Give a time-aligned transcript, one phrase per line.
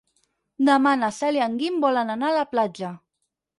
[0.69, 2.93] Demà na Cel i en Guim volen anar a la platja.